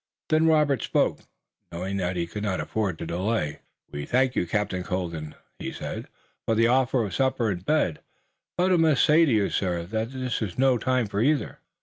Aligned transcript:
Then 0.29 0.47
Robert 0.47 0.81
spoke, 0.81 1.19
knowing 1.71 1.97
they 1.97 2.25
could 2.25 2.41
not 2.41 2.59
afford 2.59 2.97
to 2.97 3.05
delay. 3.05 3.59
"We 3.91 4.07
thank 4.07 4.35
you, 4.35 4.47
Captain 4.47 4.81
Colden," 4.81 5.35
he 5.59 5.71
said, 5.71 6.07
"for 6.47 6.55
the 6.55 6.65
offer 6.65 7.03
of 7.05 7.13
supper 7.13 7.51
and 7.51 7.63
bed, 7.63 7.99
but 8.57 8.71
I 8.73 8.77
must 8.77 9.05
say 9.05 9.25
to 9.25 9.31
you, 9.31 9.51
sir, 9.51 9.83
that 9.83 10.15
it's 10.15 10.57
no 10.57 10.79
time 10.79 11.05
for 11.05 11.21
either." 11.21 11.59